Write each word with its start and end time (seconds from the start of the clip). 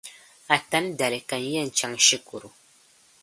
Atani 0.55 0.91
dali 0.99 1.19
ka 1.29 1.37
n 1.41 1.43
yεn 1.53 1.69
chaŋ 1.77 1.93
shikuru. 2.05 2.49